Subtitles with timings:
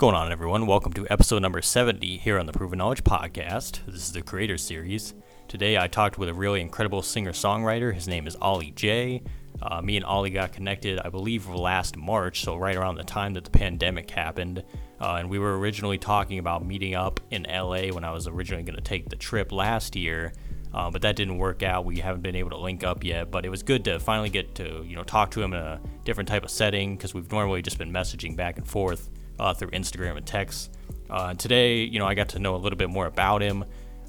[0.00, 0.64] going on, everyone?
[0.68, 3.84] Welcome to episode number 70 here on the Proven Knowledge Podcast.
[3.84, 5.12] This is the Creator Series.
[5.48, 7.92] Today I talked with a really incredible singer songwriter.
[7.92, 9.20] His name is Oli-J.
[9.60, 13.34] Uh, me and Oli got connected, I believe, last March, so right around the time
[13.34, 14.62] that the pandemic happened.
[15.00, 18.62] Uh, and we were originally talking about meeting up in LA when I was originally
[18.62, 20.32] going to take the trip last year.
[20.72, 21.84] Uh, but that didn't work out.
[21.84, 24.54] We haven't been able to link up yet, but it was good to finally get
[24.56, 27.62] to you know talk to him in a different type of setting because we've normally
[27.62, 30.76] just been messaging back and forth uh, through Instagram and text.
[31.10, 33.64] Uh, today, you know, I got to know a little bit more about him.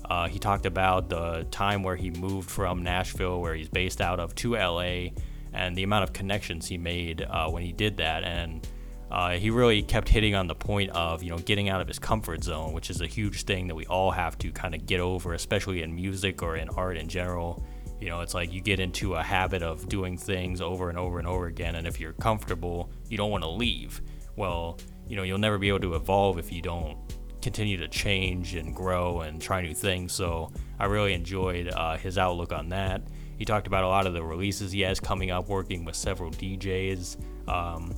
[0.09, 4.19] Uh, he talked about the time where he moved from Nashville, where he's based out
[4.19, 5.09] of, to LA,
[5.53, 8.23] and the amount of connections he made uh, when he did that.
[8.23, 8.67] And
[9.11, 11.99] uh, he really kept hitting on the point of, you know, getting out of his
[11.99, 14.99] comfort zone, which is a huge thing that we all have to kind of get
[14.99, 17.63] over, especially in music or in art in general.
[17.99, 21.19] You know, it's like you get into a habit of doing things over and over
[21.19, 24.01] and over again, and if you're comfortable, you don't want to leave.
[24.37, 24.79] Well,
[25.09, 26.97] you know you'll never be able to evolve if you don't
[27.41, 30.13] continue to change and grow and try new things.
[30.13, 33.01] So I really enjoyed uh, his outlook on that.
[33.37, 36.29] He talked about a lot of the releases he has coming up, working with several
[36.31, 37.95] DJs, um,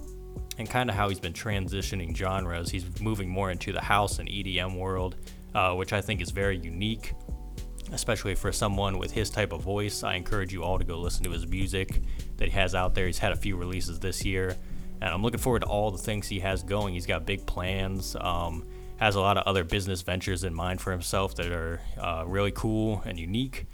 [0.60, 2.70] and kind of how he's been transitioning genres.
[2.70, 5.16] He's moving more into the house and EDM world,
[5.56, 7.14] uh, which I think is very unique,
[7.92, 10.04] especially for someone with his type of voice.
[10.04, 12.02] I encourage you all to go listen to his music
[12.38, 13.08] that he has out there.
[13.08, 14.56] He's had a few releases this year
[15.02, 16.94] and I'm looking forward to all the things he has going.
[16.94, 18.16] He's got big plans.
[18.20, 18.66] Um,
[18.98, 22.52] has a lot of other business ventures in mind for himself that are uh, really
[22.52, 23.66] cool and unique.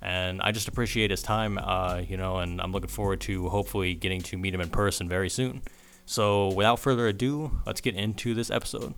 [0.00, 3.94] And I just appreciate his time, uh, you know, and I'm looking forward to hopefully
[3.94, 5.62] getting to meet him in person very soon.
[6.04, 8.94] So, without further ado, let's get into this episode.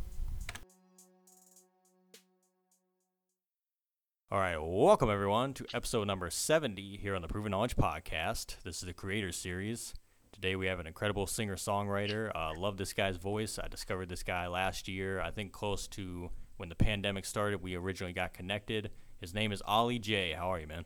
[4.30, 8.56] All right, welcome everyone to episode number 70 here on the Proven Knowledge Podcast.
[8.62, 9.94] This is the Creator Series.
[10.40, 12.30] Today we have an incredible singer songwriter.
[12.32, 13.58] Uh, love this guy's voice.
[13.58, 17.60] I discovered this guy last year, I think close to when the pandemic started.
[17.60, 18.92] We originally got connected.
[19.20, 20.34] His name is Oli-J.
[20.34, 20.84] How are you, man?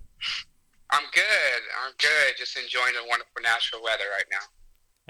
[0.90, 1.62] I'm good.
[1.84, 2.38] I'm good.
[2.38, 4.38] Just enjoying the wonderful natural weather right now.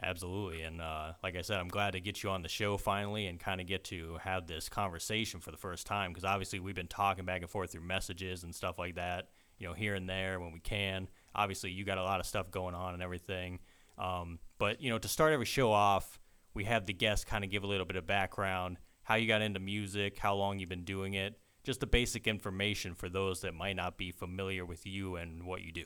[0.03, 0.63] Absolutely.
[0.63, 3.39] And uh, like I said, I'm glad to get you on the show finally and
[3.39, 6.89] kind of get to have this conversation for the first time because obviously we've been
[6.89, 10.41] talking back and forth through messages and stuff like that, you know, here and there
[10.41, 11.07] when we can.
[11.33, 13.61] Obviously, you got a lot of stuff going on and everything.
[14.03, 16.19] Um, but you know, to start every show off,
[16.55, 19.43] we have the guests kind of give a little bit of background, how you got
[19.43, 23.55] into music, how long you've been doing it, just the basic information for those that
[23.55, 25.85] might not be familiar with you and what you do.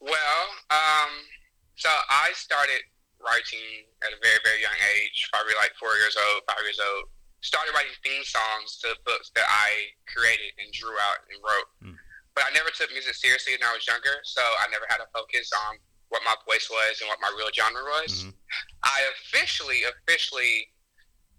[0.00, 1.12] Well, um,
[1.76, 2.80] so I started
[3.20, 7.12] writing at a very, very young age, probably like four years old, five years old.
[7.44, 11.68] Started writing theme songs to books that I created and drew out and wrote.
[11.84, 11.98] Mm.
[12.34, 15.10] But I never took music seriously when I was younger, so I never had a
[15.12, 15.76] focus on
[16.12, 18.28] what my voice was and what my real genre was.
[18.28, 18.36] Mm-hmm.
[18.84, 20.68] I officially, officially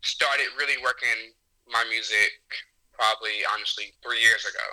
[0.02, 1.38] started really working
[1.70, 2.42] my music
[2.98, 4.66] probably, honestly, three years ago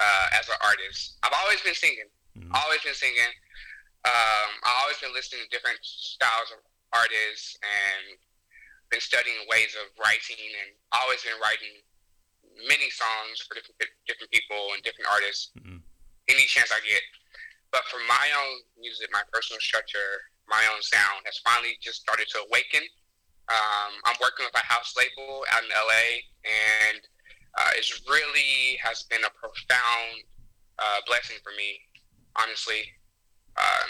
[0.00, 1.20] uh, as an artist.
[1.20, 2.08] I've always been singing,
[2.40, 2.56] mm-hmm.
[2.56, 3.28] always been singing.
[4.08, 6.64] Um, I've always been listening to different styles of
[6.96, 8.16] artists and
[8.88, 11.84] been studying ways of writing and always been writing
[12.64, 13.76] many songs for different
[14.08, 15.52] different people and different artists.
[15.60, 15.84] Mm-hmm.
[16.32, 17.04] Any chance I get.
[17.70, 22.28] But for my own music, my personal structure, my own sound has finally just started
[22.32, 22.80] to awaken.
[23.48, 27.00] Um, I'm working with a house label out in LA, and
[27.56, 30.24] uh, it really has been a profound
[30.78, 31.80] uh, blessing for me,
[32.36, 32.88] honestly.
[33.56, 33.88] Um,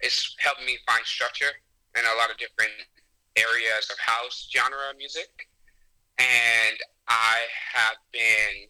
[0.00, 1.50] it's helped me find structure
[1.98, 2.74] in a lot of different
[3.36, 5.30] areas of house genre music,
[6.18, 8.66] and I have been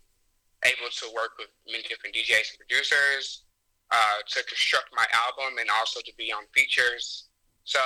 [0.64, 3.41] able to work with many different DJs and producers
[3.92, 7.28] uh, to construct my album and also to be on features.
[7.64, 7.78] So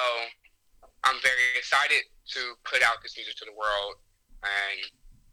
[1.03, 2.07] I'm very excited
[2.39, 3.99] to put out this music to the world,
[4.43, 4.79] and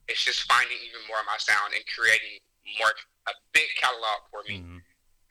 [0.09, 2.41] it's just finding even more of my sound and creating
[2.81, 2.91] more
[3.29, 4.79] a big catalog for me mm-hmm.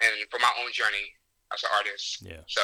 [0.01, 1.13] and for my own journey
[1.53, 2.23] as an artist.
[2.23, 2.47] Yeah.
[2.47, 2.63] So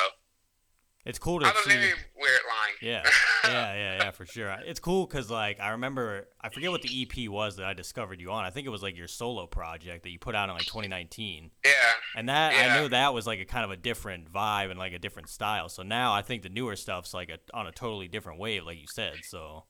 [1.05, 1.71] it's cool to see.
[1.71, 2.75] very weird line.
[2.83, 3.03] Yeah,
[3.45, 4.55] yeah, yeah, yeah, for sure.
[4.67, 8.21] It's cool because like I remember, I forget what the EP was that I discovered
[8.21, 8.45] you on.
[8.45, 11.51] I think it was like your solo project that you put out in like 2019.
[11.65, 11.73] Yeah.
[12.17, 12.75] And that yeah.
[12.75, 15.29] I knew that was like a kind of a different vibe and like a different
[15.29, 15.69] style.
[15.69, 18.79] So now I think the newer stuff's like a, on a totally different wave, like
[18.79, 19.15] you said.
[19.23, 19.65] So.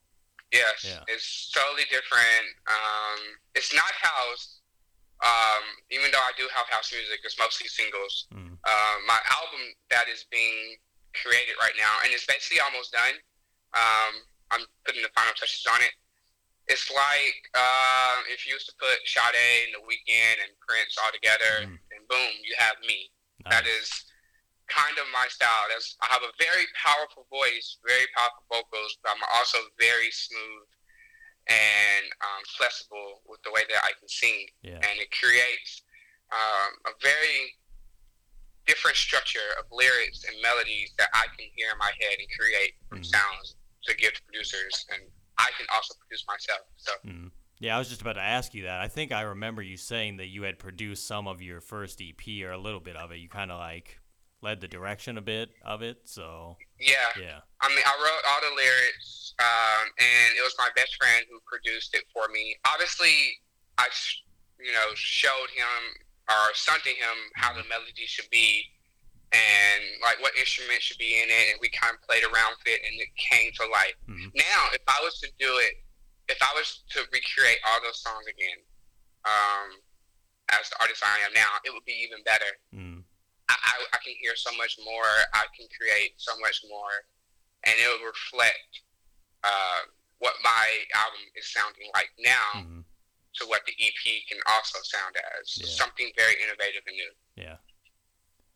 [0.52, 1.04] Yes, yeah.
[1.08, 2.48] it's totally different.
[2.66, 3.20] Um,
[3.54, 4.60] it's not house.
[5.20, 8.28] Um, even though I do have house music, it's mostly singles.
[8.32, 8.56] Mm.
[8.64, 9.60] Uh, my album
[9.90, 10.78] that is being
[11.14, 13.16] created right now, and it's basically almost done.
[13.76, 14.12] Um,
[14.50, 15.92] I'm putting the final touches on it.
[16.68, 21.12] It's like uh, if you used to put Sade and The Weeknd and Prince all
[21.12, 21.80] together, mm.
[21.92, 23.08] and boom, you have me.
[23.44, 23.52] Nice.
[23.56, 23.88] That is
[24.68, 25.64] kind of my style.
[25.72, 30.68] There's, I have a very powerful voice, very powerful vocals, but I'm also very smooth
[31.48, 34.76] and um, flexible with the way that I can sing, Yeah.
[34.84, 35.80] and it creates
[36.28, 37.56] um, a very
[38.68, 42.74] different structure of lyrics and melodies that I can hear in my head and create
[42.88, 43.06] from Mhm.
[43.06, 46.60] sounds to give to producers, and I can also produce myself.
[46.76, 47.32] So Mm.
[47.60, 48.80] Yeah, I was just about to ask you that.
[48.80, 52.44] I think I remember you saying that you had produced some of your first EP
[52.44, 53.16] or a little bit of it.
[53.16, 53.98] You kind of like
[54.42, 56.02] led the direction a bit of it.
[56.08, 57.40] So yeah, yeah.
[57.60, 61.40] I mean, I wrote all the lyrics, um, and it was my best friend who
[61.46, 62.56] produced it for me.
[62.64, 63.40] Obviously,
[63.76, 64.22] I, sh-
[64.60, 65.94] you know, showed him
[66.28, 68.64] or sung to him how the melody should be,
[69.32, 72.68] and like what instrument should be in it, and we kind of played around with
[72.74, 73.94] it, and it came to life.
[74.08, 74.32] Mhm.
[74.34, 75.84] Now, if I was to do it,
[76.28, 78.58] if I was to recreate all those songs again,
[79.24, 79.80] um,
[80.50, 82.58] as the artist I am now, it would be even better.
[82.74, 83.04] Mm.
[83.48, 85.08] I, I, I can hear so much more.
[85.32, 87.04] I can create so much more,
[87.64, 88.80] and it will reflect
[89.44, 89.80] uh,
[90.18, 92.84] what my album is sounding like now Mhm.
[93.40, 95.66] To what the EP can also sound as Yeah.
[95.68, 97.10] something very innovative and new.
[97.36, 97.56] Yeah.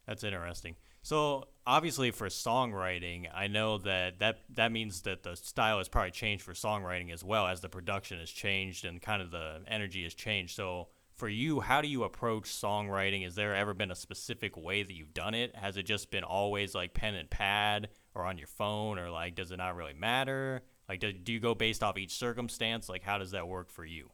[0.07, 0.77] That's interesting.
[1.03, 6.11] So obviously for songwriting, I know that, that that means that the style has probably
[6.13, 10.05] changed for songwriting as well as the production has changed and kind of the energy
[10.05, 10.55] has changed.
[10.55, 13.27] So for you, how do you approach songwriting?
[13.27, 15.55] Is there ever been a specific way that you've done it?
[15.57, 19.35] Has it just been always like pen and pad or on your phone or like
[19.35, 20.63] does it not really matter?
[20.89, 22.89] Like do, do you go based off each circumstance?
[22.89, 24.11] Like how does that work for you?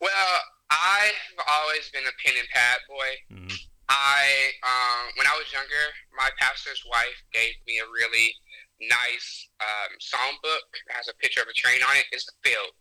[0.00, 3.10] Well, I've always been a pen and pad boy.
[3.30, 3.54] hmm
[3.90, 5.84] I, um, when I was younger,
[6.14, 8.34] my pastor's wife gave me a really
[8.82, 10.60] nice um, songbook.
[10.76, 12.04] It has a picture of a train on it.
[12.12, 12.76] It's filled,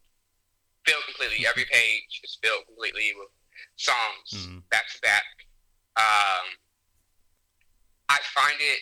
[0.86, 1.48] filled completely.
[1.48, 3.30] Every page is filled completely with
[3.78, 4.64] songs, Mhm.
[4.70, 5.24] back to back.
[5.96, 6.60] Um,
[8.10, 8.80] I find it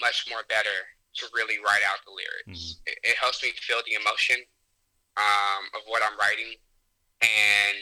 [0.00, 0.78] much more better
[1.22, 2.80] to really write out the lyrics.
[2.86, 4.36] It, it helps me feel the emotion
[5.16, 6.54] um, of what I'm writing,
[7.22, 7.78] and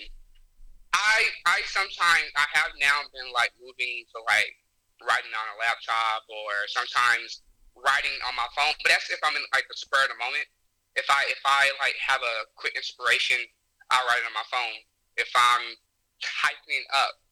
[0.92, 1.16] I
[1.46, 4.52] I sometimes I have now been like moving to like
[5.00, 7.42] writing on a laptop or sometimes
[7.74, 8.76] writing on my phone.
[8.84, 10.44] But that's if I'm in like the spur of the moment.
[10.96, 13.38] If I if I like have a quick inspiration,
[13.90, 14.76] I'll write it on my phone.
[15.16, 15.74] If I'm
[16.20, 17.22] typing up,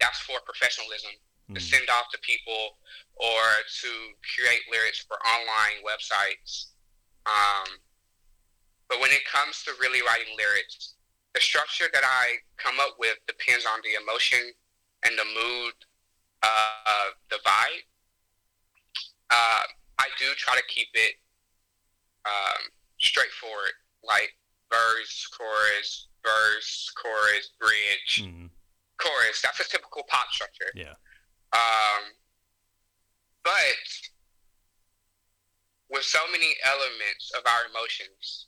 [0.00, 1.12] that's for professionalism
[1.54, 1.70] to Mhm.
[1.70, 2.78] send off to people
[3.14, 3.42] or
[3.80, 6.72] to create lyrics for online websites.
[7.24, 7.80] Um,
[8.88, 10.95] but when it comes to really writing lyrics,
[11.36, 14.40] the structure that I come up with depends on the emotion
[15.04, 15.74] and the mood,
[16.42, 17.84] uh, the vibe.
[19.28, 19.64] Uh,
[19.98, 21.12] I do try to keep it
[22.24, 22.62] um,
[22.98, 24.32] straightforward, like
[24.72, 28.50] verse, chorus, verse, chorus, bridge, Mhm.
[28.96, 29.42] chorus.
[29.42, 30.72] That's a typical pop structure.
[30.74, 30.94] Yeah.
[31.52, 32.16] Um,
[33.44, 34.08] but
[35.90, 38.46] with so many elements of our emotions,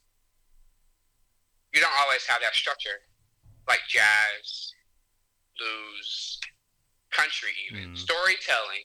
[1.78, 3.06] you don't always have that structure,
[3.70, 4.74] like jazz,
[5.56, 6.40] blues,
[7.10, 7.96] country, even Mhm.
[7.96, 8.82] storytelling.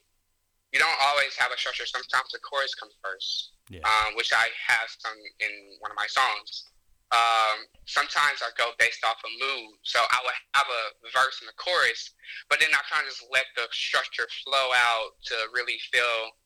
[0.72, 1.88] You don't always have a structure.
[1.88, 3.82] Sometimes the chorus comes first, Yeah.
[3.82, 6.70] um, which I have some in one of my songs.
[7.10, 11.50] Um, sometimes I go based off of mood, so I would have a verse and
[11.50, 12.12] a chorus,
[12.48, 16.38] but then I kind of just let the structure flow out to really fill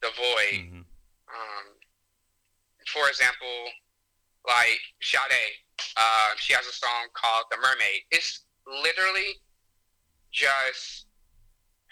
[0.00, 0.64] the void.
[0.64, 0.86] Mhm.
[1.28, 1.80] Um,
[2.86, 3.72] for example,
[4.46, 5.58] like Sade,
[5.96, 9.40] uh, she has a song called "The Mermaid." It's literally
[10.32, 11.06] just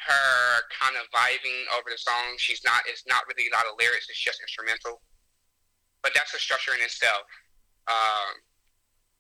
[0.07, 2.37] her kind of vibing over the song.
[2.39, 2.83] She's not.
[2.87, 4.07] It's not really a lot of lyrics.
[4.09, 5.03] It's just instrumental.
[6.03, 7.27] But that's a structure in itself.
[7.89, 8.39] Um,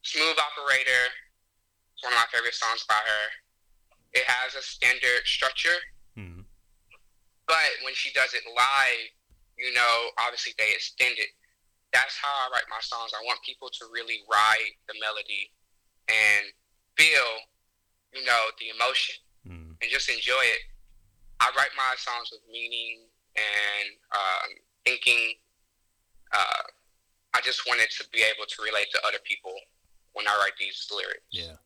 [0.02, 1.04] Smooth Operator.
[1.94, 3.24] It's one of my favorite songs by her.
[4.12, 5.76] It has a standard structure
[6.16, 6.44] Mhm.
[7.46, 9.08] but when she does it live,
[9.56, 11.30] you know, obviously they extend it.
[11.92, 13.12] That's how I write my songs.
[13.16, 15.52] I want people to really ride the melody
[16.08, 16.52] and
[16.96, 17.28] feel,
[18.12, 19.16] you know, the emotion
[19.46, 19.76] Mhm.
[19.80, 20.62] and just enjoy it.
[21.40, 24.48] I write my songs with meaning and um,
[24.84, 25.38] thinking.
[26.32, 26.62] Uh,
[27.34, 29.54] I just wanted to be able to relate to other people
[30.12, 31.24] when I write these lyrics.
[31.30, 31.56] Yeah.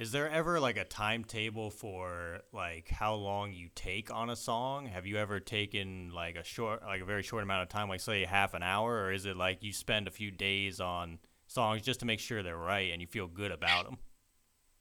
[0.00, 4.86] Is there ever like a timetable for like how long you take on a song?
[4.86, 8.00] Have you ever taken like a short, like a very short amount of time, like
[8.00, 11.82] say half an hour, or is it like you spend a few days on songs
[11.82, 13.98] just to make sure they're right and you feel good about them?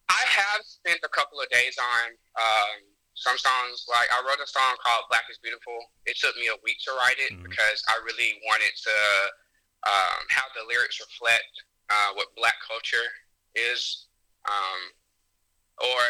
[0.08, 2.80] I have spent a couple of days on um,
[3.16, 3.84] some songs.
[3.90, 6.92] Like I wrote a song called "Black Is Beautiful." It took me a week to
[6.96, 7.44] write it Mhm.
[7.44, 8.96] because I really wanted to
[9.84, 11.52] um, have the lyrics reflect
[11.90, 13.12] uh, what Black culture
[13.56, 14.08] is,
[14.48, 14.80] um,
[15.82, 16.04] or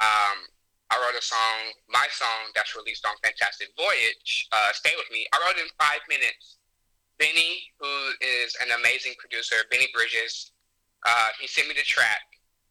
[0.00, 0.38] um,
[0.92, 5.24] I wrote a song, my song that's released on Fantastic Voyage, uh, Stay With Me.
[5.32, 6.58] I wrote it in five minutes.
[7.18, 10.52] Benny, who is an amazing producer, Benny Bridges,
[11.06, 12.20] uh, he sent me the track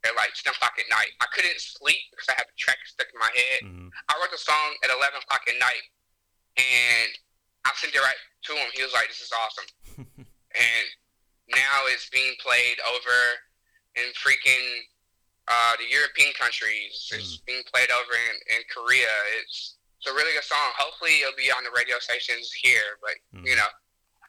[0.03, 1.13] at like 10 o'clock at night.
[1.21, 3.59] I couldn't sleep because I had the track stuck in my head.
[3.65, 3.89] Mm-hmm.
[4.09, 5.85] I wrote the song at 11 o'clock at night
[6.57, 7.11] and
[7.65, 8.69] I sent it right to him.
[8.73, 9.69] He was like, this is awesome.
[10.57, 10.85] and
[11.53, 13.17] now it's being played over
[13.95, 14.85] in freaking
[15.51, 17.11] uh, the European countries.
[17.11, 17.19] Mm.
[17.19, 19.11] It's being played over in, in Korea.
[19.43, 20.71] It's it's a really good song.
[20.77, 22.97] Hopefully, it'll be on the radio stations here.
[23.03, 23.45] But mm.
[23.45, 23.69] you know,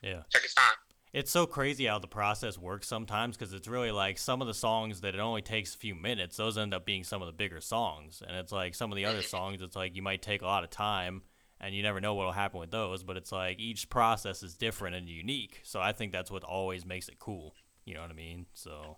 [0.02, 0.75] yeah, take its time.
[1.12, 4.55] It's so crazy how the process works sometimes because it's really like some of the
[4.55, 7.35] songs that it only takes a few minutes, those end up being some of the
[7.35, 8.23] bigger songs.
[8.26, 9.26] And it's like some of the other mm-hmm.
[9.26, 11.23] songs, it's like you might take a lot of time
[11.61, 13.02] and you never know what will happen with those.
[13.02, 15.61] But it's like each process is different and unique.
[15.64, 17.55] So I think that's what always makes it cool.
[17.85, 18.47] You know what I mean?
[18.55, 18.97] So,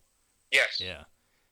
[0.52, 0.80] yes.
[0.80, 1.04] Yeah.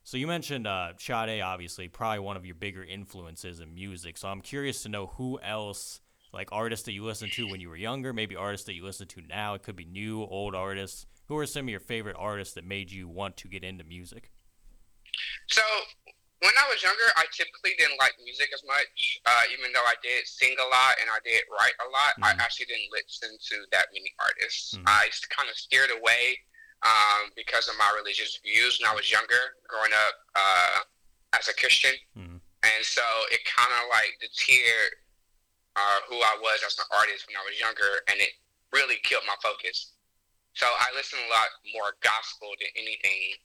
[0.04, 4.18] So you mentioned uh, Sade, obviously, probably one of your bigger influences in music.
[4.18, 6.00] So I'm curious to know who else,
[6.32, 9.06] like artists that you listened to when you were younger, maybe artists that you listen
[9.08, 9.54] to now.
[9.54, 11.06] It could be new, old artists.
[11.28, 14.30] Who are some of your favorite artists that made you want to get into music?
[15.46, 15.62] So
[16.40, 19.22] when I was younger, I typically didn't like music as much.
[19.24, 22.24] Uh, even though I did sing a lot and I did write a lot, mm-hmm.
[22.24, 24.74] I actually didn't listen to that many artists.
[24.74, 24.88] Mm-hmm.
[24.88, 26.42] I kind of steered away
[26.82, 30.78] um, because of my religious views when I was younger, growing up uh,
[31.38, 31.94] as a Christian.
[32.18, 32.38] Mm-hmm.
[32.62, 34.94] And so it kind of like deterred
[35.74, 38.34] uh, who I was as an artist when I was younger, and it
[38.70, 39.94] really killed my focus.
[40.54, 43.40] So I listened a lot more gospel than anything.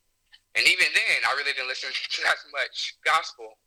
[0.59, 3.57] And even then, I really didn't listen to as much gospel.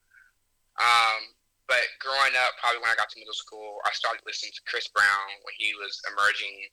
[0.79, 1.35] Um,
[1.71, 4.91] but growing up, probably when I got to middle school, I started listening to Chris
[4.91, 6.67] Brown when he was emerging.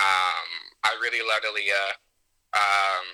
[0.00, 0.48] Um,
[0.82, 2.00] I really loved Aaliyah.
[2.54, 3.04] Um,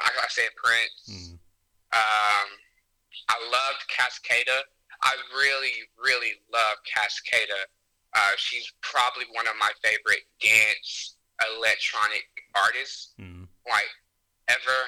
[0.00, 1.00] like I said, Prince.
[1.10, 1.32] Mm.
[1.92, 2.48] Um,
[3.28, 4.60] I loved Cascada.
[5.02, 7.68] I really, really love Cascada.
[8.14, 11.16] Uh, she's probably one of my favorite dance
[11.56, 13.46] electronic artists, mm.
[13.68, 13.92] like
[14.48, 14.78] ever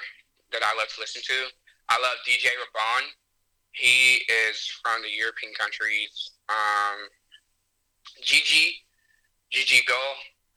[0.52, 1.38] that I love to listen to.
[1.88, 3.04] I love DJ Raban.
[3.72, 6.32] He is from the European countries.
[6.48, 7.08] Um,
[8.22, 8.84] Gigi,
[9.50, 10.00] Gigi Go.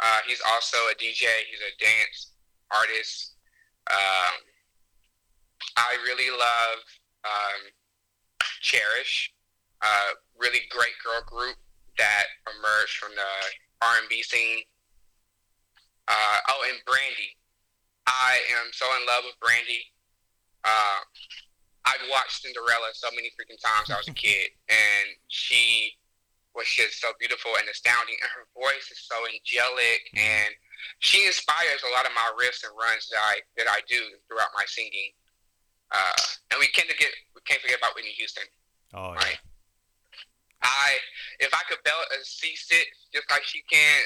[0.01, 1.25] Uh, he's also a DJ.
[1.50, 2.34] He's a dance
[2.72, 3.36] artist.
[3.89, 4.36] Um,
[5.77, 6.79] I really love
[7.24, 7.62] um,
[8.62, 9.34] Cherish,
[9.84, 9.88] a
[10.39, 11.58] really great girl group
[11.98, 14.63] that emerged from the R&B scene.
[16.08, 17.38] Uh, oh, and Brandy.
[18.08, 19.86] I am so in love with Brandy.
[20.65, 21.01] Uh,
[21.86, 25.93] I've watched Cinderella so many freaking times I was a kid, and she
[26.55, 30.20] was just so beautiful and astounding, and her voice is so angelic, mm-hmm.
[30.20, 30.51] and
[31.00, 34.51] she inspires a lot of my riffs and runs that I that I do throughout
[34.58, 35.15] my singing.
[35.91, 38.48] Uh, and we can't forget we can't forget about Whitney Houston.
[38.93, 39.39] Oh right.
[39.39, 39.51] yeah.
[40.62, 40.98] I
[41.39, 44.01] if I could belt a C six just like she can,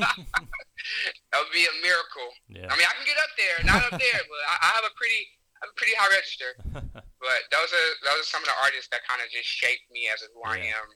[0.00, 2.30] that would be a miracle.
[2.48, 2.72] Yeah.
[2.72, 4.94] I mean, I can get up there, not up there, but I, I have a
[4.96, 5.22] pretty
[5.60, 6.50] I have a pretty high register.
[7.20, 10.08] but those are those are some of the artists that kind of just shaped me
[10.08, 10.56] as who yeah.
[10.56, 10.88] I am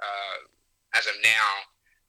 [0.00, 1.50] uh, as of now.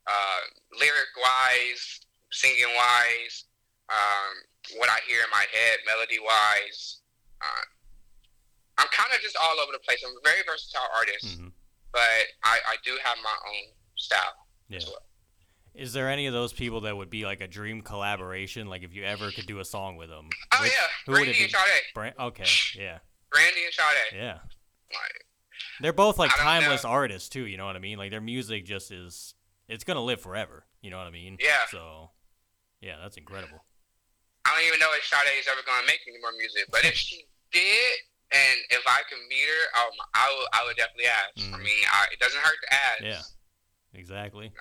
[0.08, 0.40] Uh,
[0.80, 2.00] lyric wise,
[2.32, 3.44] singing wise,
[3.90, 7.00] um, what I hear in my head, melody wise.
[7.42, 7.66] Uh,
[8.78, 10.00] I'm kind of just all over the place.
[10.06, 11.50] I'm a very versatile artist, mm-hmm.
[11.92, 14.48] but I, I do have my own style.
[14.70, 14.80] Yeah.
[14.86, 15.04] Well.
[15.76, 18.68] Is there any of those people that would be like a dream collaboration?
[18.68, 20.30] Like if you ever could do a song with them?
[20.54, 21.44] Oh Which, yeah, who Brandy would it be?
[21.44, 21.82] and Sade.
[21.94, 23.00] Brand- okay, yeah.
[23.32, 24.16] Brandy and Sade.
[24.16, 24.40] Yeah.
[24.90, 25.26] Like,
[25.82, 26.90] They're both like timeless know.
[26.90, 27.46] artists too.
[27.46, 27.98] You know what I mean?
[27.98, 29.34] Like their music just is.
[29.68, 30.66] It's gonna live forever.
[30.82, 31.38] You know what I mean?
[31.40, 31.66] Yeah.
[31.70, 32.12] So
[32.82, 33.64] yeah, that's incredible.
[34.46, 36.86] I don't even know if Sade is ever going to make any more music, but
[36.86, 37.98] if she did,
[38.32, 41.36] and if I can meet her, um, I would, I would definitely ask.
[41.38, 41.54] Mm.
[41.54, 43.04] I mean, I, it doesn't hurt to ask.
[43.04, 44.52] Yeah, exactly.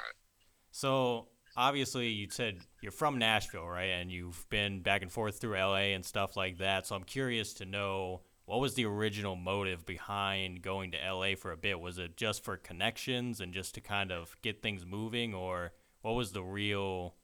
[0.73, 3.91] So obviously, you said you're from Nashville, right?
[3.91, 6.87] And you've been back and forth through LA and stuff like that.
[6.87, 11.51] So I'm curious to know what was the original motive behind going to LA for
[11.51, 11.81] a bit?
[11.81, 16.15] Was it just for connections and just to kind of get things moving, or what
[16.15, 17.17] was the real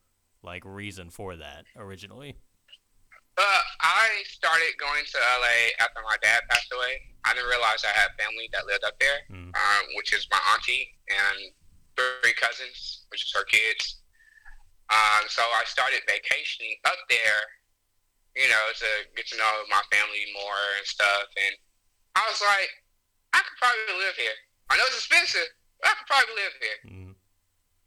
[0.43, 2.37] like reason for that originally?
[3.39, 7.01] Uh, I started going to LA after my dad passed away.
[7.25, 9.47] I didn't realize I had family that lived up there, mm.
[9.47, 11.53] um, which is my auntie and
[11.97, 14.03] three cousins, which is her kids.
[14.91, 17.41] Um, so I started vacationing up there,
[18.37, 21.29] you know, to get to know my family more and stuff.
[21.37, 21.55] And
[22.17, 22.71] I was like,
[23.33, 24.39] I could probably live here.
[24.71, 25.49] I know it's expensive,
[25.81, 26.81] but I could probably live here.
[26.87, 27.13] Mm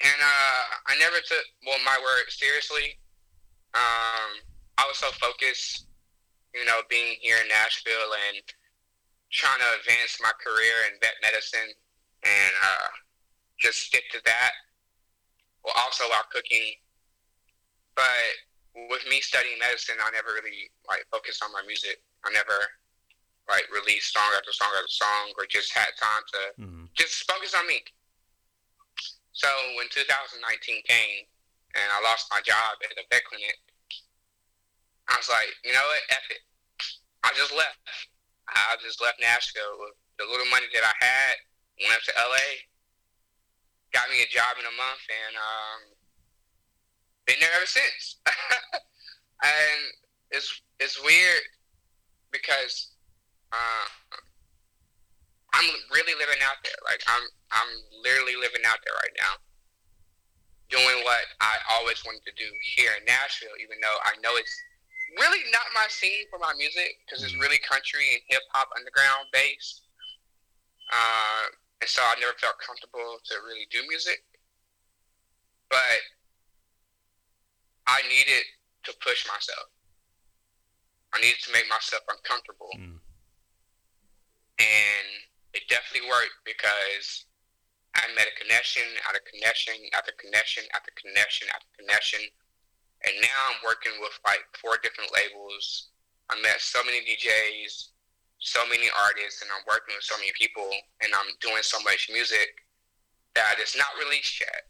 [0.05, 2.99] and uh, I never took well my word seriously.
[3.73, 4.43] Um,
[4.77, 5.87] I was so focused,
[6.53, 8.43] you know, being here in Nashville and
[9.31, 11.73] trying to advance my career in vet medicine
[12.23, 12.91] and uh,
[13.57, 14.51] just stick to that.
[15.63, 16.75] Well, also while cooking.
[17.95, 18.35] But
[18.75, 22.03] with me studying medicine, I never really like focused on my music.
[22.27, 22.59] I never
[23.47, 26.85] like released song after song after song, or just had time to mm-hmm.
[26.95, 27.79] just focus on me.
[29.31, 30.39] So when 2019
[30.87, 31.27] came
[31.75, 33.59] and I lost my job at the vet clinic,
[35.11, 36.43] I was like, you know what, F it.
[37.23, 37.79] I just left.
[38.47, 41.35] I just left Nashville with the little money that I had,
[41.81, 42.63] went up to LA,
[43.91, 45.79] got me a job in a month, and um,
[47.25, 48.17] been there ever since.
[49.43, 49.79] and
[50.31, 51.43] it's it's weird
[52.31, 52.91] because
[53.51, 53.87] uh,
[55.53, 56.79] I'm really living out there.
[56.85, 57.71] Like I'm I'm
[58.03, 59.33] literally living out there right now,
[60.69, 64.55] doing what I always wanted to do here in Nashville, even though I know it's
[65.17, 67.47] really not my scene for my music because it's mm-hmm.
[67.47, 69.87] really country and hip hop underground based.
[70.91, 74.23] Uh, and so I never felt comfortable to really do music.
[75.69, 76.03] But
[77.87, 78.43] I needed
[78.83, 79.69] to push myself.
[81.13, 82.71] I needed to make myself uncomfortable.
[82.75, 82.99] Mm.
[84.59, 85.07] And
[85.53, 87.25] it definitely worked because
[87.95, 92.19] I met a connection after connection after connection after connection after connection
[93.05, 95.93] and now I'm working with like four different labels.
[96.29, 97.93] I met so many DJs,
[98.39, 100.69] so many artists, and I'm working with so many people,
[101.01, 102.65] and I'm doing so much music
[103.35, 104.65] that is not released yet.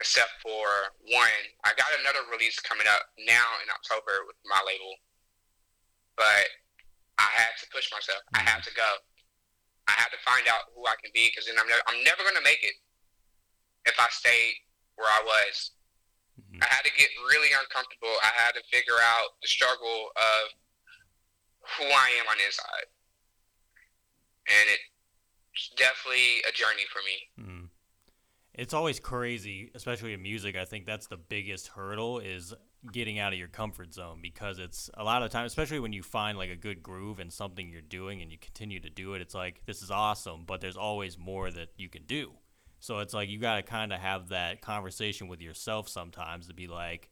[0.00, 0.66] Except for
[1.06, 4.90] one, I got another release coming up now in October with my label,
[6.18, 6.50] but
[7.16, 8.20] I had to push myself.
[8.34, 8.88] I had to go.
[9.86, 12.26] I had to find out who I can be because then I'm never, I'm never
[12.26, 12.74] gonna make it
[13.86, 14.56] if I stay
[14.96, 15.74] where I was
[16.40, 16.62] Mm-hmm.
[16.62, 18.10] I had to get really uncomfortable.
[18.22, 20.42] I had to figure out the struggle of
[21.78, 22.90] who I am on the inside,
[24.50, 27.16] and it's definitely a journey for me.
[27.38, 27.66] Mm.
[28.54, 30.56] It's always crazy, especially in music.
[30.56, 32.54] I think that's the biggest hurdle is
[32.92, 36.04] getting out of your comfort zone because it's a lot of time, especially when you
[36.04, 39.22] find like a good groove and something you're doing and you continue to do it.
[39.22, 42.32] It's like this is awesome, but there's always more that you can do.
[42.78, 46.54] So it's like you got to kind of have that conversation with yourself sometimes to
[46.54, 47.10] be like,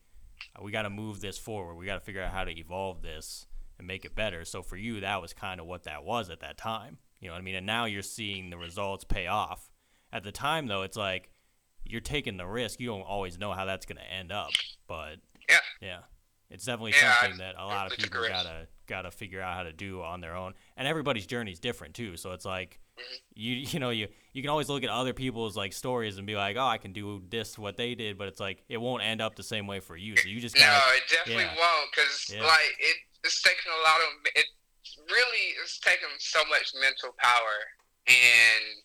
[0.63, 1.75] we got to move this forward.
[1.75, 3.47] We got to figure out how to evolve this
[3.79, 4.45] and make it better.
[4.45, 6.99] So for you, that was kind of what that was at that time.
[7.21, 7.55] You know what I mean?
[7.57, 9.71] And now you're seeing the results pay off.
[10.13, 11.31] At the time, though, it's like
[11.85, 12.81] you're taking the risk.
[12.81, 14.51] You don't always know how that's going to end up,
[14.87, 15.17] but
[15.49, 15.99] yeah, yeah,
[16.51, 19.73] it's definitely yeah, something that a lot of people gotta gotta figure out how to
[19.73, 20.53] do on their own.
[20.77, 22.17] And everybody's journey is different too.
[22.17, 23.15] So it's like mm-hmm.
[23.35, 26.37] you you know you you can always look at other people's like stories and be
[26.37, 29.21] like oh I can do this what they did but it's like it won't end
[29.21, 31.57] up the same way for you so you just gotta, no it definitely yeah.
[31.57, 32.43] won't because yeah.
[32.43, 34.47] like it, it's taking a lot of it
[35.09, 37.57] really it's taking so much mental power
[38.07, 38.83] and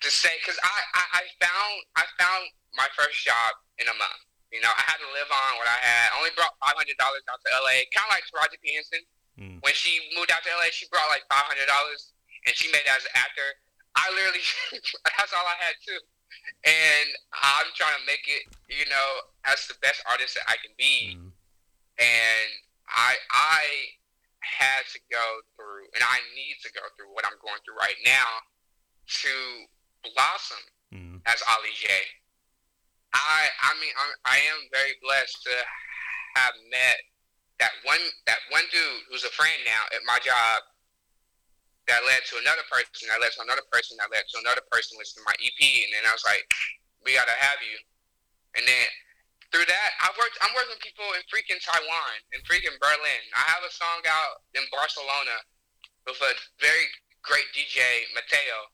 [0.00, 2.42] to say because I, I I found I found
[2.76, 4.22] my first job in a month
[4.54, 6.98] you know I had to live on what I had I only brought five hundred
[7.00, 9.02] dollars out to LA kind of like Taraji P Henson
[9.38, 9.58] mm.
[9.60, 12.14] when she moved out to LA she brought like five hundred dollars
[12.46, 13.48] and she made it as an actor.
[13.92, 14.44] I literally,
[15.04, 16.00] that's all I had too.
[16.64, 19.08] And I'm trying to make it, you know,
[19.44, 21.16] as the best artist that I can be.
[21.16, 21.34] Mm-hmm.
[22.00, 22.50] And
[22.88, 23.60] I, I
[24.40, 25.26] had to go
[25.58, 28.44] through, and I need to go through what I'm going through right now
[29.24, 29.34] to
[30.14, 30.62] blossom
[30.94, 31.18] mm-hmm.
[31.26, 31.88] as Oli-J.
[33.12, 35.54] I, I mean, I'm, I am very blessed to
[36.36, 37.00] have met
[37.58, 40.62] that one, that one dude who's a friend now at my job
[41.88, 45.00] that led to another person, that led to another person, that led to another person,
[45.00, 45.60] which is my EP.
[45.88, 46.44] And then I was like,
[47.02, 47.80] we gotta have you.
[48.54, 48.86] And then
[49.48, 50.36] through that, I worked.
[50.44, 53.22] I'm working with people in freaking Taiwan, in freaking Berlin.
[53.32, 55.40] I have a song out in Barcelona
[56.04, 56.84] with a very
[57.24, 58.68] great DJ, Mateo,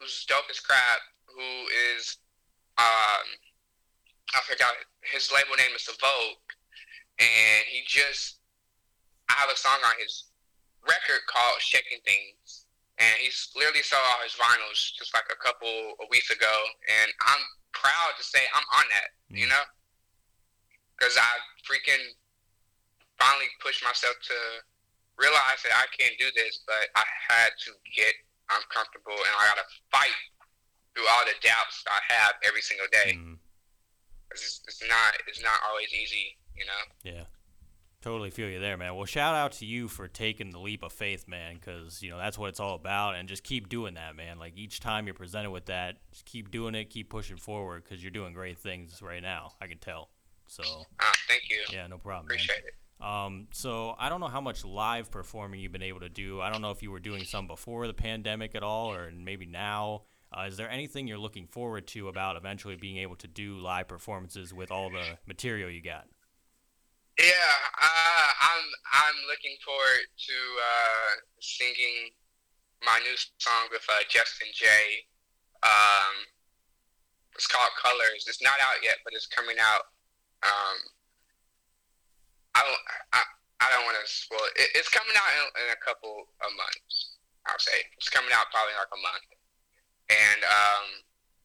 [0.00, 1.00] who's dope as crap.
[1.26, 1.46] Who
[1.94, 2.18] is,
[2.78, 3.26] um,
[4.34, 4.74] I forgot
[5.12, 6.48] his label name is The Vogue,
[7.18, 8.38] and he just.
[9.30, 10.24] I have a song on his
[10.82, 12.66] record called Shaking Things
[13.00, 17.08] and he's literally sold all his vinyls just like a couple of weeks ago, and
[17.26, 19.40] I'm proud to say I'm on that, mm.
[19.40, 19.64] you know,
[20.94, 21.32] because I
[21.64, 22.12] freaking
[23.16, 24.38] finally pushed myself to
[25.16, 28.12] realize that I can't do this, but I had to get
[28.56, 30.18] uncomfortable, and I got to fight
[30.94, 33.16] through all the doubts I have every single day.
[33.16, 33.38] Mm.
[34.32, 36.82] It's, it's not it's not always easy, you know.
[37.04, 37.24] Yeah.
[38.02, 38.94] Totally feel you there, man.
[38.94, 42.16] Well, shout out to you for taking the leap of faith, man, because you know
[42.16, 44.38] that's what it's all about, and just keep doing that, man.
[44.38, 48.02] Like each time you're presented with that, just keep doing it, keep pushing forward, because
[48.02, 49.52] you're doing great things right now.
[49.60, 50.08] I can tell.
[50.46, 50.62] So.
[51.00, 51.58] Ah, thank you.
[51.70, 52.26] Yeah, no problem.
[52.26, 52.68] Appreciate man.
[52.68, 52.74] it.
[53.00, 56.40] Um, so I don't know how much live performing you've been able to do.
[56.40, 59.46] I don't know if you were doing some before the pandemic at all, or maybe
[59.46, 60.02] now.
[60.32, 63.88] Uh, is there anything you're looking forward to about eventually being able to do live
[63.88, 66.06] performances with all the material you got?
[67.18, 71.10] Yeah, uh, I'm I'm looking forward to uh,
[71.40, 72.14] singing
[72.84, 75.04] my new song with uh, Justin Jay.
[75.62, 76.24] Um,
[77.34, 78.24] it's called Colors.
[78.28, 79.82] It's not out yet, but it's coming out.
[80.42, 80.76] Um,
[82.54, 82.82] I don't
[83.12, 83.20] I,
[83.60, 84.72] I don't want to spoil it.
[84.74, 87.20] It's coming out in, in, a couple of months.
[87.46, 89.30] I'll say it's coming out probably like a month
[90.10, 90.86] and um,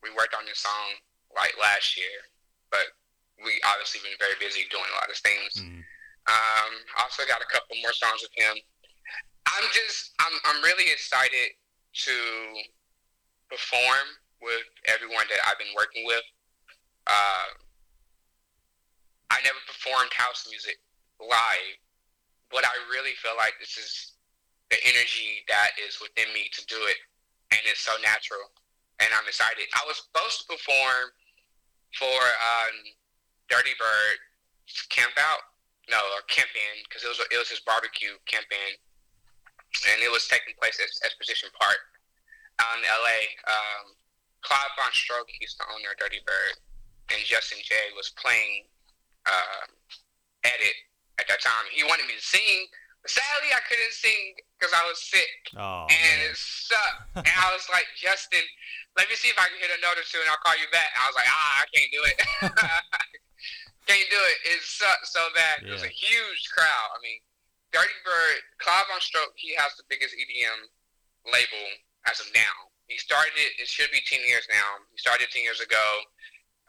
[0.01, 0.97] we worked on this song
[1.37, 2.25] like last year,
[2.73, 2.97] but
[3.45, 5.61] we obviously been very busy doing a lot of things.
[5.61, 5.85] Mm.
[6.25, 8.57] Um, also got a couple more songs with him.
[9.45, 11.53] I'm just I'm I'm really excited
[12.09, 12.17] to
[13.45, 16.25] perform with everyone that I've been working with.
[17.05, 17.53] Uh,
[19.29, 20.81] I never performed house music
[21.19, 21.77] live,
[22.51, 24.15] but I really feel like this is
[24.69, 26.97] the energy that is within me to do it
[27.51, 28.49] and it's so natural,
[28.99, 29.69] and I'm excited.
[29.77, 31.13] I was supposed to perform
[31.95, 32.75] for um,
[33.47, 34.17] Dirtybird
[34.89, 35.53] camp out,
[35.87, 38.71] no, or camp in, because it was it was his barbecue camp in,
[39.93, 41.79] and it was taking place at Exposition Park
[42.59, 43.19] in LA.
[43.47, 43.95] Um,
[44.41, 46.61] Claude VonStroke, he's the owner of Dirtybird,
[47.13, 48.69] and Justin Jay was playing
[49.25, 49.65] uh,
[50.45, 50.77] edit
[51.19, 51.65] at that time.
[51.71, 52.67] He wanted me to sing,
[53.05, 56.25] Sadly, I couldn't sing because I was sick, oh, and man.
[56.25, 57.21] it sucked.
[57.21, 58.41] and I was like, Justin,
[58.97, 60.65] let me see if I can hit a note or two, and I'll call you
[60.73, 60.89] back.
[60.89, 62.17] And I was like, ah, I can't do it.
[63.85, 64.37] can't do it.
[64.49, 65.61] It sucked so bad.
[65.61, 65.69] Yeah.
[65.69, 66.89] It was a huge crowd.
[66.97, 67.21] I mean,
[67.69, 70.65] Dirty Bird, Claude VonStroke, he has the biggest EDM
[71.29, 71.65] label
[72.09, 72.73] as of now.
[72.89, 74.81] He started it, it should be 10 years now.
[74.89, 75.85] He started 10 years ago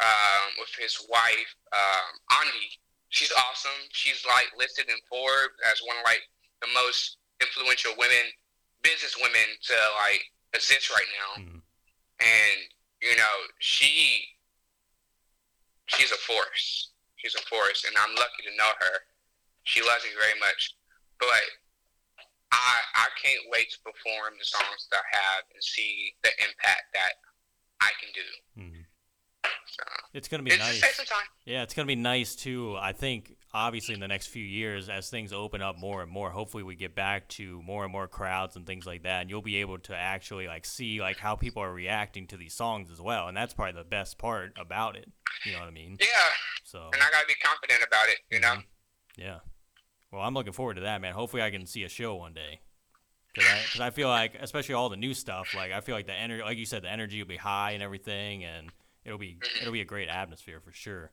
[0.05, 2.13] um, with his wife, um,
[2.45, 2.77] Andi
[3.09, 3.81] she's awesome.
[3.93, 6.23] She's like listed in Forbes as one of like
[6.63, 8.33] the most influential women,
[8.83, 11.31] business women to like exist right now.
[11.43, 11.61] Mm-hmm.
[12.21, 12.59] And
[13.03, 14.25] you know, she
[15.87, 16.93] she's a force.
[17.17, 18.97] She's a force, and I'm lucky to know her.
[19.65, 20.77] She loves me very much,
[21.19, 21.45] but
[22.53, 26.93] I I can't wait to perform the songs that I have and see the impact
[26.95, 27.19] that
[27.81, 28.29] I can do.
[28.61, 28.76] Mm-hmm.
[29.77, 29.85] So
[30.15, 31.11] it's gonna be it's nice.
[31.45, 32.77] Yeah, it's gonna be nice too.
[32.81, 36.31] I think obviously in the next few years, as things open up more and more,
[36.31, 39.43] hopefully we get back to more and more crowds and things like that, and you'll
[39.43, 43.01] be able to actually like see like how people are reacting to these songs as
[43.01, 45.11] well, and that's probably the best part about it.
[45.45, 45.99] You know what I mean?
[46.01, 46.07] Yeah.
[46.65, 46.91] So.
[46.93, 48.19] And I gotta be confident about it.
[48.31, 48.59] You mm-hmm.
[48.59, 48.63] know.
[49.17, 49.39] Yeah.
[50.11, 51.13] Well, I'm looking forward to that, man.
[51.13, 52.61] Hopefully, I can see a show one day.
[53.35, 56.07] Because I, cause I feel like, especially all the new stuff, like I feel like
[56.07, 58.71] the energy, like you said, the energy will be high and everything, and
[59.07, 61.13] it'll be it'll be a great atmosphere for sure.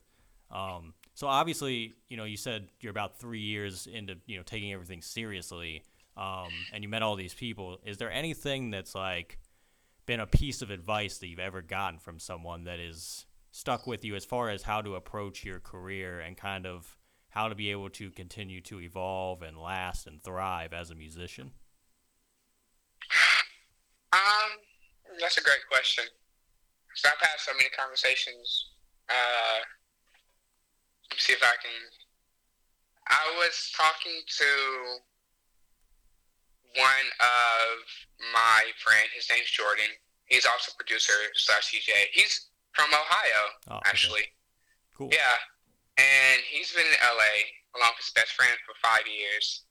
[0.50, 4.72] Um, so obviously, you know, you said you're about three years into you know taking
[4.72, 5.84] everything seriously,
[6.16, 7.78] um, and you met all these people.
[7.86, 9.38] Is there anything that's like
[10.06, 14.04] been a piece of advice that you've ever gotten from someone that is stuck with
[14.04, 16.98] you as far as how to approach your career and kind of
[17.30, 21.52] how to be able to continue to evolve and last and thrive as a musician?
[24.12, 24.20] Um,
[25.20, 26.04] that's a great question.
[26.94, 28.70] So I've had so many conversations.
[29.08, 29.60] Uh,
[31.10, 31.82] let me see if I can.
[33.08, 34.50] I was talking to
[36.78, 37.84] one of
[38.32, 39.06] my friend.
[39.14, 39.90] His name's Jordan.
[40.26, 42.08] He's also producer slash DJ.
[42.12, 44.26] He's from Ohio, oh, actually.
[44.26, 44.40] Okay.
[44.96, 45.10] Cool.
[45.10, 45.36] Yeah,
[45.98, 47.34] and he's been in LA
[47.74, 49.66] along with his best friend for five years,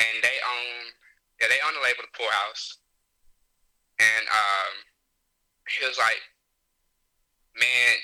[0.00, 0.96] and they own
[1.40, 2.80] yeah they own the label The Poorhouse,
[4.00, 4.72] and um,
[5.68, 6.20] he was like,
[7.58, 7.96] man,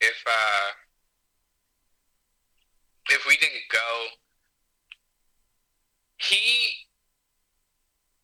[0.00, 0.70] if uh,
[3.10, 3.88] if we didn't go,
[6.18, 6.86] he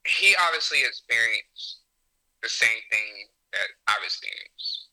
[0.07, 1.83] he obviously experienced
[2.43, 4.91] the same thing that I've experienced.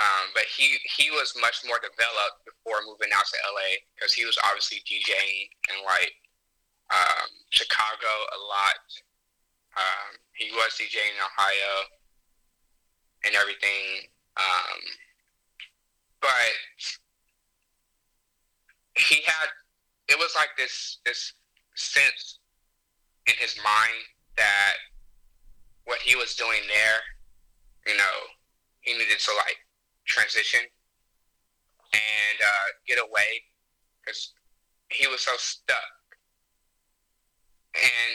[0.00, 4.24] Um, but he he was much more developed before moving out to LA because he
[4.24, 6.16] was obviously DJing in like
[6.88, 8.80] um, Chicago a lot.
[9.76, 11.72] Um, he was DJing in Ohio
[13.28, 14.08] and everything.
[14.36, 14.80] Um,
[16.20, 16.56] but
[18.94, 19.48] he had
[20.08, 21.32] it was like this this
[21.74, 22.38] sense
[23.26, 24.04] in his mind
[24.36, 24.74] that
[25.84, 27.00] what he was doing there,
[27.86, 28.16] you know,
[28.80, 29.56] he needed to like
[30.06, 30.60] transition
[31.92, 33.42] and uh, get away
[34.00, 34.32] because
[34.88, 35.76] he was so stuck.
[37.74, 38.14] And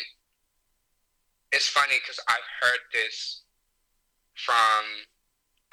[1.51, 3.43] it's funny because I've heard this
[4.33, 4.83] from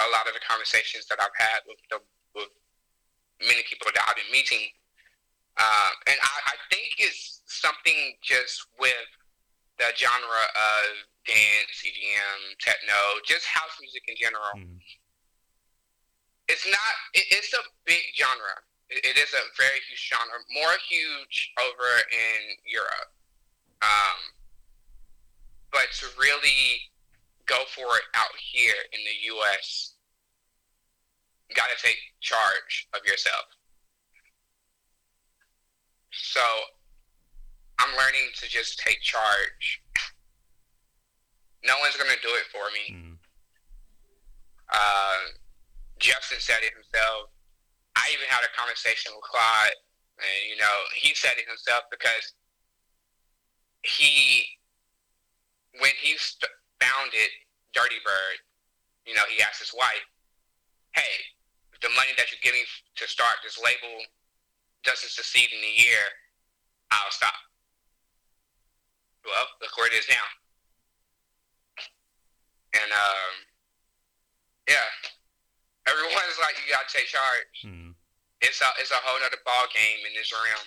[0.09, 1.99] a lot of the conversations that I've had with the
[2.35, 2.51] with
[3.41, 4.71] many people that I've been meeting,
[5.59, 9.09] Um, and I, I think it's something just with
[9.79, 10.89] the genre of
[11.27, 14.55] dance, EDM, techno, just house music in general.
[14.57, 14.81] Mm.
[16.49, 16.93] It's not.
[17.15, 18.65] It, it's a big genre.
[18.89, 23.13] It, it is a very huge genre, more huge over in Europe.
[23.83, 24.19] Um,
[25.73, 26.92] but to really
[27.47, 29.95] go for it out here in the U.S.,
[31.49, 33.45] you got to take charge of yourself.
[36.13, 36.41] So
[37.79, 39.83] I'm learning to just take charge.
[41.65, 42.95] No one's gonna do it for me.
[42.95, 43.17] Mm.
[44.73, 45.19] Uh,
[45.99, 47.31] Justin said it himself.
[47.97, 49.77] I even had a conversation with Claude,
[50.19, 52.33] and you know, he said it himself because
[53.83, 54.47] he,
[55.79, 56.51] when he st-
[56.83, 57.31] founded
[57.73, 58.43] Dirtybird,
[59.07, 60.03] you know, he asked his wife,
[60.95, 61.15] "Hey,
[61.81, 62.65] the money that you're giving
[62.97, 64.03] to start this label
[64.83, 66.05] doesn't succeed in a year,
[66.91, 67.35] I'll stop."
[69.25, 70.27] Well, look where it is now.
[72.75, 73.33] And um,
[74.69, 74.89] yeah,
[75.87, 77.63] everyone's like, you gotta take charge.
[77.65, 77.95] Mm.
[78.41, 80.67] It's a it's a whole other ball game in this realm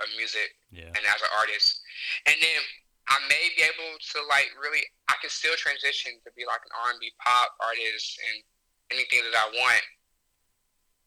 [0.00, 0.88] of music Yeah.
[0.88, 1.80] and as an artist.
[2.26, 2.60] And then
[3.08, 6.72] I may be able to like really, I can still transition to be like an
[6.76, 8.44] R and B pop artist and
[8.92, 9.84] anything that I want.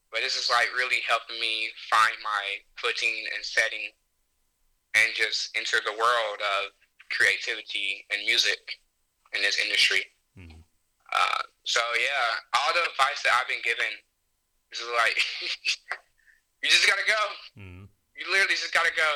[0.09, 2.43] But this is like really helping me find my
[2.75, 3.93] footing and setting,
[4.97, 6.75] and just enter the world of
[7.13, 8.59] creativity and music
[9.31, 10.03] in this industry.
[10.35, 10.59] Mm.
[11.13, 13.87] Uh, so yeah, all the advice that I've been given
[14.73, 15.15] is like,
[16.63, 17.23] you just gotta go.
[17.55, 17.87] Mm.
[18.17, 19.09] You literally just gotta go.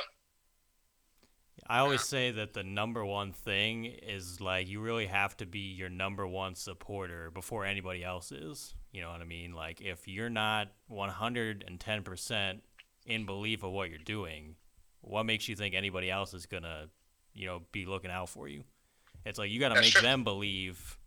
[1.67, 5.73] I always say that the number one thing is like you really have to be
[5.73, 8.75] your number one supporter before anybody else is.
[8.91, 9.53] You know what I mean?
[9.53, 12.59] Like if you're not 110%
[13.07, 14.55] in belief of what you're doing,
[15.01, 16.89] what makes you think anybody else is going to,
[17.33, 18.63] you know, be looking out for you?
[19.25, 20.01] It's like you got to make true.
[20.03, 20.99] them believe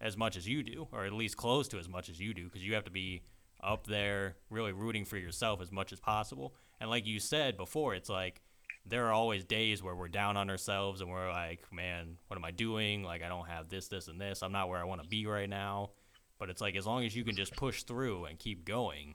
[0.00, 2.44] as much as you do or at least close to as much as you do
[2.44, 3.22] because you have to be
[3.62, 6.54] up there really rooting for yourself as much as possible.
[6.80, 8.40] And like you said before, it's like
[8.88, 12.44] there are always days where we're down on ourselves and we're like, man, what am
[12.44, 13.02] I doing?
[13.02, 14.42] Like, I don't have this, this, and this.
[14.42, 15.90] I'm not where I want to be right now.
[16.38, 19.14] But it's like, as long as you can just push through and keep going,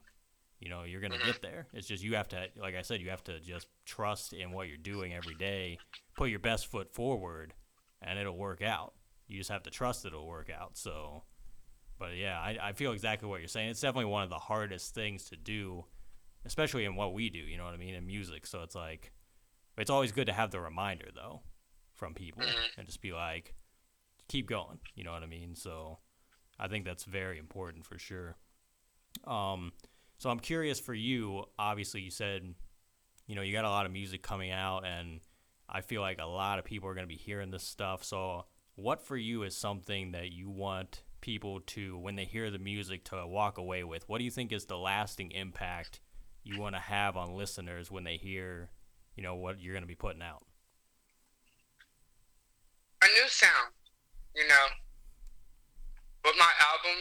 [0.60, 1.68] you know, you're going to get there.
[1.74, 4.68] It's just you have to, like I said, you have to just trust in what
[4.68, 5.78] you're doing every day,
[6.16, 7.54] put your best foot forward,
[8.02, 8.94] and it'll work out.
[9.28, 10.78] You just have to trust it'll work out.
[10.78, 11.24] So,
[11.98, 13.70] but yeah, I, I feel exactly what you're saying.
[13.70, 15.86] It's definitely one of the hardest things to do,
[16.46, 18.46] especially in what we do, you know what I mean, in music.
[18.46, 19.12] So it's like,
[19.82, 21.42] it's always good to have the reminder though
[21.96, 22.78] from people Mhm.
[22.78, 23.56] and just be like,
[24.28, 25.56] keep going, you know what I mean?
[25.56, 26.00] So
[26.60, 28.38] I think that's very important for sure.
[29.26, 29.74] Um,
[30.18, 31.46] so I'm curious for you.
[31.60, 32.56] Obviously, you said,
[33.28, 35.22] you know, you got a lot of music coming out, and
[35.70, 38.04] I feel like a lot of people are going to be hearing this stuff.
[38.04, 42.60] So, what for you is something that you want people to, when they hear the
[42.60, 44.08] music, to walk away with?
[44.10, 46.00] What do you think is the lasting impact
[46.44, 48.72] you want to have on listeners when they hear,
[49.22, 50.42] you know, what you're going to be putting out?
[53.02, 53.74] a new sound,
[54.34, 54.66] you know.
[56.26, 56.98] But my album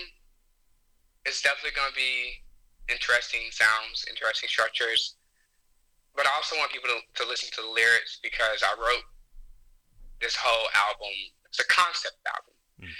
[1.25, 2.45] is definitely going to be
[2.93, 5.17] interesting sounds, interesting structures.
[6.13, 9.05] But I also want people to, to listen to the lyrics because I wrote
[10.21, 11.13] this whole album.
[11.49, 12.57] It's a concept album.
[12.81, 12.97] Mm.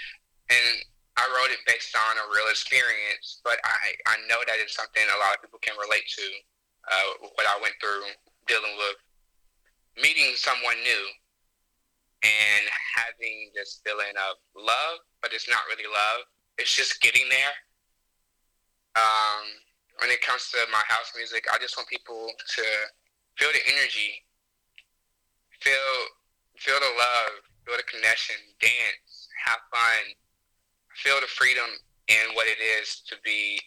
[0.49, 0.73] And
[1.17, 5.01] I wrote it based on a real experience, but I, I know that it's something
[5.01, 6.25] a lot of people can relate to,
[6.89, 8.09] uh, what I went through
[8.45, 8.97] dealing with
[9.97, 11.05] meeting someone new
[12.23, 12.63] and
[12.95, 16.27] having this feeling of love, but it's not really love.
[16.57, 17.55] It's just getting there.
[18.95, 19.43] Um,
[19.99, 22.63] when it comes to my house music, I just want people to
[23.37, 24.21] feel the energy,
[25.59, 25.91] feel
[26.57, 30.13] feel the love, feel the connection, dance, have fun,
[30.93, 31.65] feel the freedom
[32.07, 33.59] in what it is to be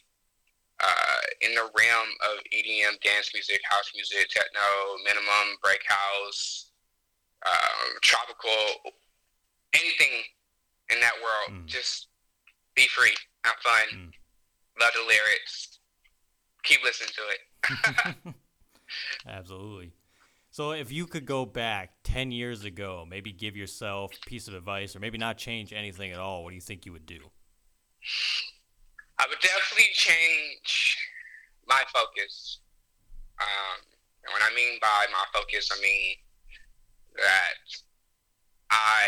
[0.84, 4.60] uh, in the realm of EDM, dance music, house music, techno,
[5.04, 6.70] minimum, break house,
[7.46, 8.92] um, tropical,
[9.74, 10.22] anything
[10.90, 11.62] in that world.
[11.62, 11.66] Mm.
[11.66, 12.08] Just
[12.74, 14.12] be free, have fun, Mm.
[14.80, 15.78] love the lyrics,
[16.64, 18.34] keep listening to it.
[19.26, 19.92] Absolutely.
[20.50, 24.54] So if you could go back 10 years ago, maybe give yourself a piece of
[24.54, 27.30] advice or maybe not change anything at all, what do you think you would do?
[29.18, 30.98] I would definitely change
[31.66, 32.60] my focus.
[33.40, 33.78] Um,
[34.24, 36.16] and what I mean by my focus, I mean
[37.16, 37.62] that
[38.70, 39.06] I,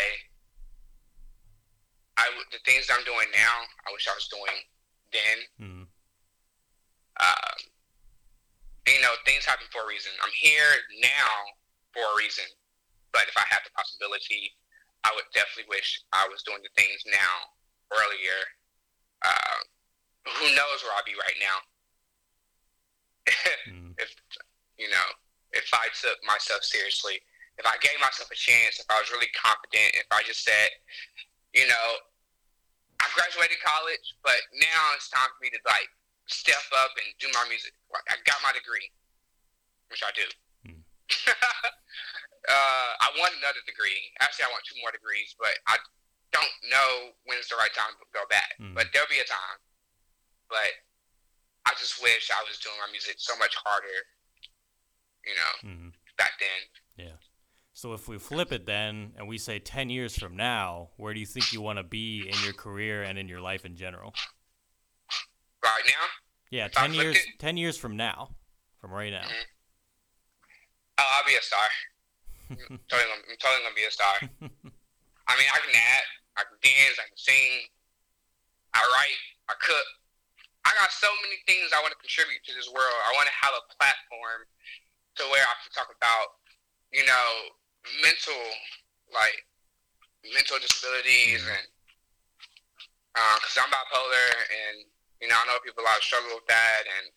[2.17, 3.55] I the things I'm doing now,
[3.87, 4.57] I wish I was doing
[5.11, 5.37] then.
[5.59, 5.85] Mm.
[7.17, 7.57] Um,
[8.87, 10.11] you know, things happen for a reason.
[10.23, 11.31] I'm here now
[11.91, 12.45] for a reason.
[13.11, 14.53] But if I had the possibility,
[15.03, 17.35] I would definitely wish I was doing the things now
[17.91, 18.39] earlier.
[19.25, 19.59] Uh,
[20.27, 21.57] who knows where I'll be right now?
[23.71, 23.91] mm.
[23.97, 24.11] If
[24.77, 25.07] you know,
[25.51, 27.19] if I took myself seriously,
[27.57, 30.69] if I gave myself a chance, if I was really confident, if I just said,
[31.53, 31.87] you know,
[33.01, 35.89] I graduated college, but now it's time for me to like
[36.29, 37.73] step up and do my music.
[37.89, 38.89] Like I got my degree,
[39.89, 40.27] which I do.
[40.69, 40.81] Hmm.
[42.53, 44.13] uh, I want another degree.
[44.21, 45.81] Actually, I want two more degrees, but I
[46.33, 48.57] don't know when's the right time to go back.
[48.61, 48.77] Hmm.
[48.77, 49.57] But there'll be a time.
[50.49, 50.71] But
[51.65, 53.99] I just wish I was doing my music so much harder,
[55.25, 55.89] you know, mm-hmm.
[56.17, 57.05] back then.
[57.05, 57.17] Yeah.
[57.73, 61.19] So if we flip it then and we say 10 years from now, where do
[61.19, 64.13] you think you want to be in your career and in your life in general?
[65.63, 66.05] Right now?
[66.49, 68.35] Yeah, 10 years 10 years from now.
[68.79, 69.21] From right now.
[69.21, 69.45] Mm-hmm.
[70.97, 71.67] Oh, I'll be a star.
[72.49, 74.15] I'm, totally gonna, I'm totally gonna be a star.
[75.27, 76.07] I mean, I can act,
[76.37, 77.67] I can dance, I can sing,
[78.73, 79.87] I write, I cook.
[80.67, 82.99] I got so many things I want to contribute to this world.
[83.07, 84.43] I want to have a platform
[85.15, 86.43] to where I can talk about,
[86.91, 87.55] you know,
[88.03, 88.35] mental
[89.15, 89.47] like
[90.27, 91.65] mental disabilities and
[93.15, 94.83] because uh, I'm bipolar and
[95.23, 97.07] you know I know people a lot struggle with that and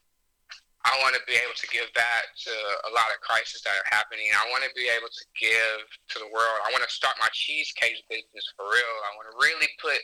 [0.81, 2.55] I want to be able to give back to
[2.89, 4.33] a lot of crises that are happening.
[4.33, 6.57] I want to be able to give to the world.
[6.65, 8.95] I want to start my cheesecake business for real.
[9.05, 10.01] I want to really put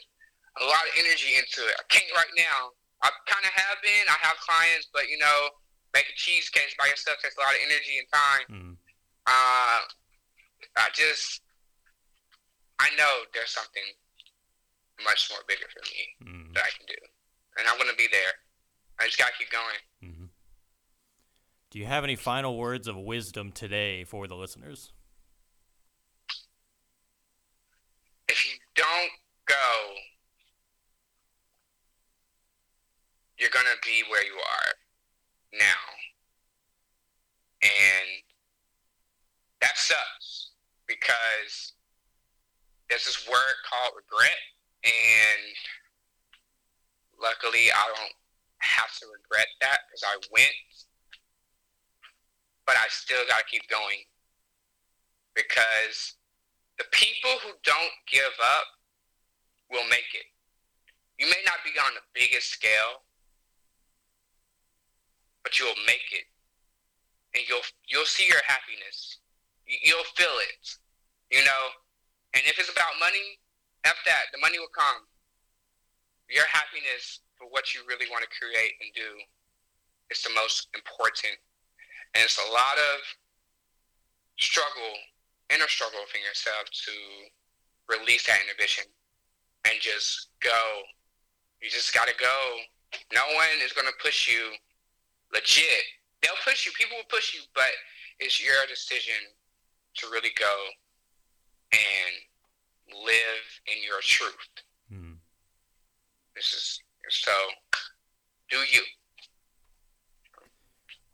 [0.60, 1.80] a lot of energy into it.
[1.80, 2.76] I can't right now.
[3.02, 4.04] I kind of have been.
[4.08, 5.48] I have clients, but you know,
[5.94, 8.44] making cheesecakes by yourself takes a lot of energy and time.
[8.48, 8.74] Mm.
[9.26, 9.80] Uh,
[10.76, 11.42] I just,
[12.78, 13.82] I know there's something
[15.04, 16.54] much more bigger for me mm.
[16.54, 17.00] that I can do,
[17.58, 18.32] and I'm gonna be there.
[18.98, 19.80] I just gotta keep going.
[20.04, 20.26] Mm-hmm.
[21.70, 24.92] Do you have any final words of wisdom today for the listeners?
[28.28, 29.12] If you don't
[29.46, 29.54] go,
[33.38, 35.82] you're gonna be where you are now,
[37.62, 38.22] and
[39.60, 40.50] that sucks
[41.46, 41.72] because
[42.88, 44.38] there's this word called regret,
[44.84, 45.54] and
[47.20, 48.16] luckily I don't
[48.58, 50.54] have to regret that because I went,
[52.66, 54.06] but I still got to keep going
[55.34, 56.14] because
[56.78, 58.66] the people who don't give up
[59.70, 60.26] will make it.
[61.18, 63.02] You may not be on the biggest scale,
[65.42, 66.26] but you'll make it,
[67.34, 69.18] and you'll you'll see your happiness.
[69.66, 70.78] You'll feel it,
[71.30, 71.62] you know.
[72.34, 73.40] And if it's about money,
[73.84, 74.28] f that.
[74.32, 75.06] The money will come.
[76.28, 79.10] Your happiness for what you really want to create and do
[80.10, 81.38] is the most important.
[82.14, 82.98] And it's a lot of
[84.38, 84.92] struggle,
[85.54, 86.94] inner struggle within yourself to
[87.88, 88.84] release that inhibition
[89.64, 90.82] and just go.
[91.62, 92.36] You just got to go.
[93.12, 94.52] No one is going to push you
[95.32, 95.84] legit.
[96.22, 96.72] They'll push you.
[96.76, 97.70] People will push you, but
[98.18, 99.20] it's your decision
[99.96, 100.52] to really go
[101.76, 104.48] and live in your truth.
[104.90, 105.14] Hmm.
[106.34, 107.32] This is so.
[108.50, 108.82] Do you?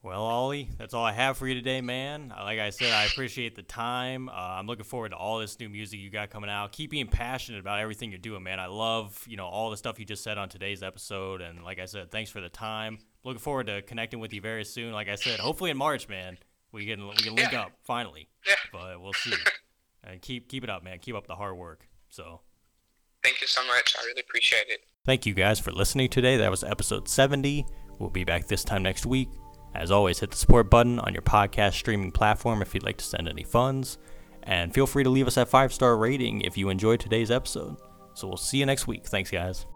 [0.05, 2.35] Well, Oli, that's all I have for you today, man.
[2.37, 4.29] Like I said, I appreciate the time.
[4.29, 6.72] Uh, I'm looking forward to all this new music you got coming out.
[6.72, 8.59] Keep being passionate about everything you're doing, man.
[8.59, 11.40] I love, you know, all the stuff you just said on today's episode.
[11.40, 12.98] And like I said, thanks for the time.
[13.22, 14.92] Looking forward to connecting with you very soon.
[14.92, 16.37] Like I said, hopefully in March, man.
[16.72, 17.62] We can we can link yeah.
[17.62, 18.29] up finally.
[18.44, 18.55] Yeah.
[18.72, 19.35] But we'll see.
[20.05, 20.99] and keep keep it up, man.
[20.99, 21.87] Keep up the hard work.
[22.09, 22.41] So.
[23.23, 23.95] Thank you so much.
[24.01, 24.81] I really appreciate it.
[25.07, 26.37] Thank you guys for listening today.
[26.38, 27.65] That was episode 70.
[28.01, 29.29] We'll be back this time next week.
[29.75, 33.05] As always, hit the support button on your podcast streaming platform if you'd like to
[33.05, 33.99] send any funds.
[34.43, 37.77] And feel free to leave us a five star rating if you enjoyed today's episode.
[38.15, 39.07] So we'll see you next week.
[39.07, 39.67] Thanks, guys.